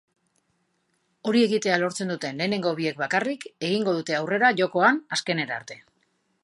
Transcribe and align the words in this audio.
Hori 1.31 1.43
egitea 1.47 1.75
lortzen 1.83 2.13
duten 2.13 2.41
lehenengo 2.41 2.73
biek 2.81 2.99
bakarrik 3.03 3.47
egingo 3.69 3.95
dute 4.01 4.19
aurrera 4.23 4.53
jokoan 4.63 5.01
azkenera 5.19 5.61
arte. 5.63 5.81